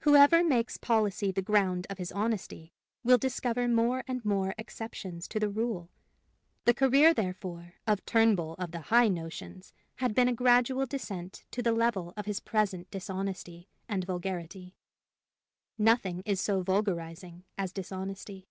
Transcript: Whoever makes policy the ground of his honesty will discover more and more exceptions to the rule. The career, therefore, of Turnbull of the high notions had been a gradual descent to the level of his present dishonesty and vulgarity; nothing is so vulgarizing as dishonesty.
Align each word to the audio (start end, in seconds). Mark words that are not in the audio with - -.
Whoever 0.00 0.42
makes 0.42 0.76
policy 0.76 1.30
the 1.30 1.40
ground 1.40 1.86
of 1.88 1.98
his 1.98 2.10
honesty 2.10 2.72
will 3.04 3.16
discover 3.16 3.68
more 3.68 4.02
and 4.08 4.24
more 4.24 4.56
exceptions 4.58 5.28
to 5.28 5.38
the 5.38 5.48
rule. 5.48 5.88
The 6.64 6.74
career, 6.74 7.14
therefore, 7.14 7.74
of 7.86 8.04
Turnbull 8.04 8.54
of 8.58 8.72
the 8.72 8.80
high 8.80 9.06
notions 9.06 9.72
had 9.98 10.16
been 10.16 10.26
a 10.26 10.32
gradual 10.32 10.86
descent 10.86 11.44
to 11.52 11.62
the 11.62 11.70
level 11.70 12.12
of 12.16 12.26
his 12.26 12.40
present 12.40 12.90
dishonesty 12.90 13.68
and 13.88 14.02
vulgarity; 14.04 14.74
nothing 15.78 16.24
is 16.26 16.40
so 16.40 16.62
vulgarizing 16.62 17.44
as 17.56 17.72
dishonesty. 17.72 18.48